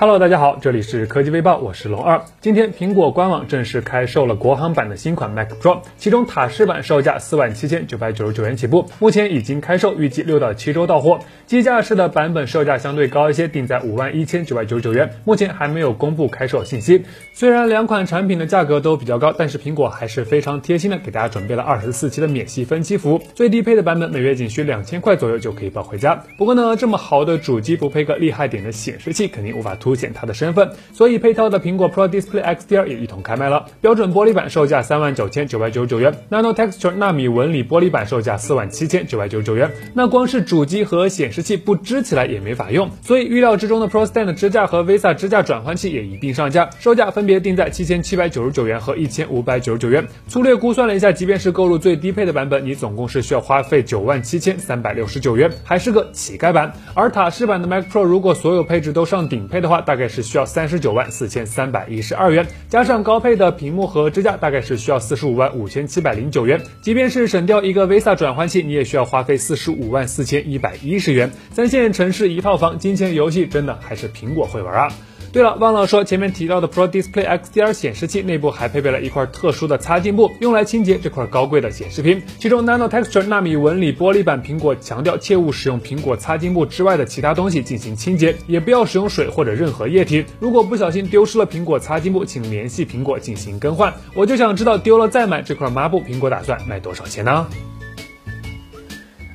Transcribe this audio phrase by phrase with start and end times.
[0.00, 2.22] Hello，大家好，这里是科技微报，我是龙二。
[2.40, 11.20] 今天苹果官网正式开售了国行版的新款 Mac Pro，其中塔式版售价四万七千九百九十九元起步，目前已经开售，预计六到七周到货。
[11.44, 17.04] 机架式的版本售价相对高一些，定在五万一千九百九十九元，目前还没有公布开售信息。
[17.34, 26.24] 虽然两款产品的价格都比较高，但是苹果还是非常贴心的给大家准备了二十四期的免息分期服务，最低配的版本每月仅需两千块左右就可以抱回家。
[26.38, 30.70] 不过呢，这么好的主机不配个厉害点的显示器，肯定无法突凸显它的身份。
[30.92, 33.66] 所以配套的苹果 Pro Display XDR 也一同开卖了。
[33.80, 39.68] 标准玻璃版售价三万九千九百九十九元，Nano Texture 纳米纹理玻璃版售价四万七千九百九十九元。
[39.94, 50.06] 那光是主机和显示器不支起来也没法用，所以预料之中的 Pro Stand 支架和 VESA 支架转换器也一并上架，售价分别定在七千七百九十九元和一千五百九十九元。
[50.28, 56.72] 粗略估算了一下，即便是购入最低配的版本，你总共是需要花费九万七千三百六十九元，还是个乞丐版。
[56.94, 60.70] 而塔式版的 Mac Pro 如果所有配置都上顶配的话，大概是需要三。
[60.70, 66.60] 十九万四千三百一十二元，加上高配的屏幕和支架，大概是需要四十五万五千七百零九元。
[66.80, 71.28] 即便是省掉一个 visa 转换器，你也需要花费四十五万四千一百一十元。
[71.52, 74.92] 三线城市一套房，金钱游戏真的还是苹果会玩啊！
[75.32, 82.20] 对了，忘了说，前面提到的 Pro Display XDR 显示器内部还配备了一块特殊的擦镜布，用来清洁这块高贵的显示屏。
[82.40, 90.24] 其中 Nano Texture 纳米纹理玻璃板，苹果强调切勿使用苹果擦镜布之外的其他东西进行清洁，也不要使用水或者任何液体。
[90.40, 93.94] 如果不小心丢失了苹果擦镜布，请联系苹果进行更换。
[94.14, 97.46] 我就想知道丢了再买这块抹布，苹果打算卖多少钱呢？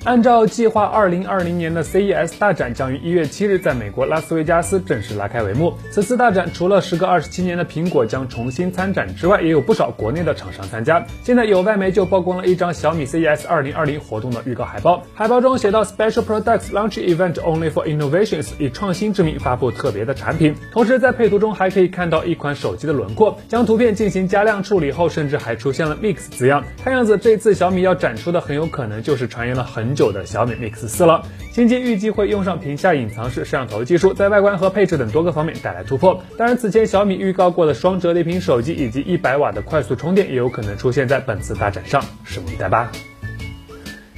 [0.05, 5.73] 按照计划，二零二零年的 CES 大展将于一月七日在美国拉斯维加斯正式拉开帷幕。
[5.89, 11.03] 此次大展除了时隔二十七年的苹果将重新参展之外，也有不少国内的厂商参加。
[11.23, 20.53] 现在有外媒就曝光了一张小米 CES 二零二零活动的预告海报，海报中写到 Special Products Launch Event Only for Innovations，以创新之名发布特别的产品。
[20.71, 26.63] 同时在配图中还可以看到一款手机的轮廓，将图片进行加亮处理后，甚至还出现了 Mix 字样。
[26.83, 29.94] 看样子这次小米要展出的很有可能就是传言了很。
[29.95, 36.21] 久的小米 Mix 四了，新机预计会用上屏下隐藏式摄像头技术，在外观和配置等多个方面带来突破。
[36.37, 42.91] 当然，此前小米预告过的双折叠屏手机以及一百瓦的快速充电，也有可能出现在本次大展上，拭目以待吧。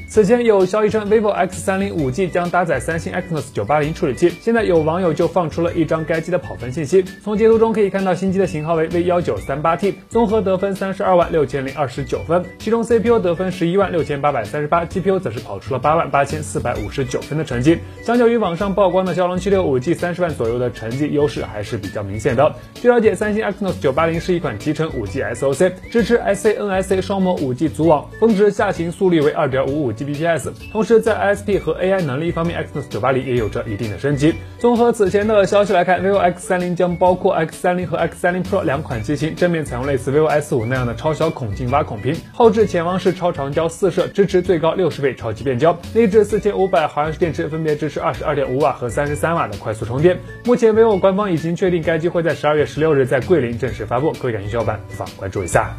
[0.09, 4.29] 此前有消息称，vivo X30 5G 将搭载三星 Exynos 980处理器。
[4.41, 7.03] 现在有网友就放出了一张该机的跑分信息。
[7.21, 17.77] 从截图中可以看到，新机的型号为 V1938T，综合得分三十二万六千零二十九分，其中 CPU 得分十一万六千八百三十八，GPU 则是跑出了八万八千四百五十九分的成绩。
[18.01, 22.55] 相较于网上曝光的骁龙七六五 G，三十万左右的成绩优势还是比较明显的。
[22.75, 30.05] 据了解，三星 Exynos 980是一款集成 5G SoC，支持 SANSA 双模 5G 组网，峰值下行速率为二点五五 G。
[30.05, 34.33] Bps，同时在 ISP 和 AI 能力方面，Exynos 980也有着一定的升级。
[34.57, 50.17] 综合此前的消息来看，vivo X30 将包括 X30 和 X30 Pro 两款机型，正面采用类似 vivo S5 那样的超小孔径挖孔屏，后置潜望式超长焦四摄，支持最高六十倍超级变焦，内置四千五百毫安时电池，分别支持二十二点五瓦和三十三瓦的快速充电。
[50.45, 55.75] 目前 vivo 官方已经确定该机会在十二月十六日在桂林正式发布，各位感兴趣小伙伴不妨关注一下。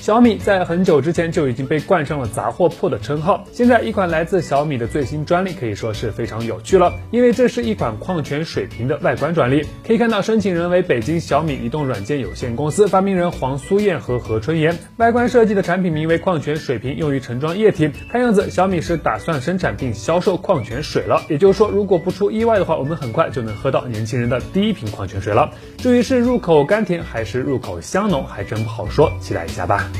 [0.00, 3.44] 小米在很久之前就已经被冠上了杂货铺的称号。
[3.52, 9.62] 现在一款来自小米的最新专利可以说是非常有趣了，因为这是一款矿泉水瓶的外观专利。
[9.86, 14.78] 可以看到，申请人为北京小米移动软件有限公司，发明人黄苏燕和何春妍。
[14.96, 17.90] 外观设计的产品名为矿泉水瓶，用于盛装液体。
[18.10, 21.22] 看样子，小米是打算生产并销售矿泉水了。
[21.28, 25.52] 也就是说，如果不出意外的话，我们很快就能喝到年轻人的第一瓶矿泉水了。
[25.76, 29.90] 至于是入口甘甜还是入口香浓，还真不好说，期待一下吧。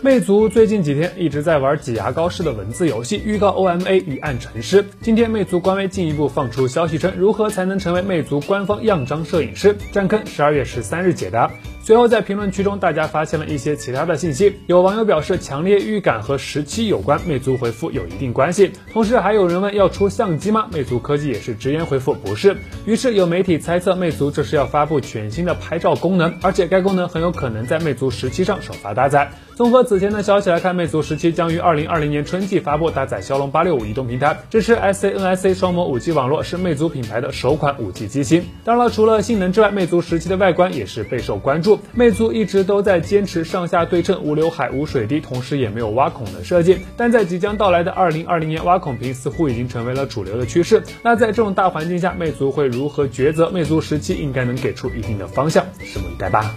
[0.00, 4.84] 魅族最近几天一直在玩挤牙膏式的文字游戏，预告 OMA 与暗沉师。
[5.00, 9.74] 今天魅族官微进一步放出消息称，如何才能成为魅族官方样张摄影师？
[9.90, 11.50] 占坑十二月十三日解答。
[11.88, 14.56] 随后在评论区中，大家发现了一些其他的信息。
[14.66, 18.72] 有网友表示强烈预感和时期有关，魅族回复有一定关系。
[18.92, 20.68] 同时还有人问要出相机吗？
[20.70, 22.54] 魅族科技也是直言回复不是。
[22.84, 29.30] 于是有媒体猜测魅族这是要发布全新的拍照功能，而且该功能很有可能在魅族十七上首发搭载。
[29.56, 38.44] 综合此前的消息来看，魅族十七将于二零二零年春季发布，搭载骁龙八六五移动平台，支持 SANSA 双模五 G 网络，是魅族品牌的首款五 G 机型。
[38.62, 41.77] 当然了，除了性能之外，魅族十七的外观也是备受关注。
[41.92, 46.78] 魅族一直都在坚持上下对称、无刘海、无水滴，同时也没有挖孔的设计。
[46.96, 50.82] 但在即将到来的二零二零年，挖孔屏似乎已经成为了主流的趋势。
[51.02, 53.50] 那在这种大环境下，魅族会如何抉择？
[53.50, 56.54] 魅族十七应该能给出一定的方向，拭目以待吧。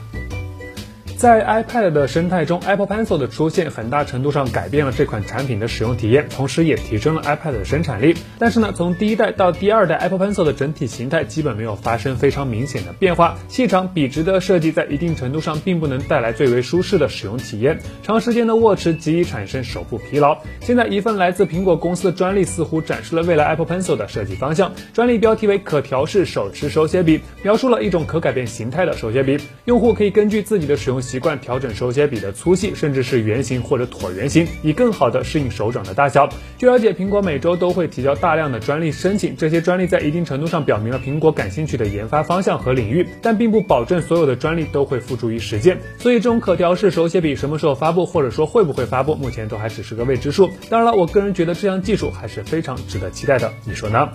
[1.21, 8.15] 在 iPad 的生态中，Apple Pencil 的出现很大程度上改变了这款产品的使用体验，同时也提升了 iPad 的生产力。
[8.39, 13.37] 但是呢，从第一代到第二代，Apple Pencil 的整体形态基本没有发生非常明显的变化。
[13.49, 20.35] 细长笔直的设计在一定程度上并不能带来最为舒适的使用体验，长时间的握持极易产生手部疲劳。
[20.61, 24.73] 现在，一份来自苹果公司的专利似乎展示了未来 Apple Pencil 的设计方向。
[24.91, 30.99] 专利标题为“可调式手持手写笔”，描述了一种可改变形态的手写笔，用户可以根据自己的使用。
[31.11, 36.29] 习惯调整手写笔的粗细，甚至是圆形或者椭圆形，以更好的适应手掌的大小。
[36.57, 45.77] 据了解，苹果每周都会提交大量的专利申请，这些专利在一定程度上表明了苹果感兴趣的研发方向和领域，但并不保证所有的专利都会付诸于实践。
[45.99, 50.49] 所以，这种可调式手写笔什么时候发布，或者说会不会发布，目前都还只是个未知数。
[50.69, 54.09] 当然了，我个人觉得这项技术还是非常值得期待的，你说呢？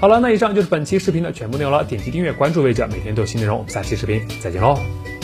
[0.00, 1.82] 好了，那以上就是本期视频的全部内容了。
[1.82, 3.58] 点击订阅关注魏哲，每天都有新内容。
[3.58, 5.17] 我们下期视频再见喽。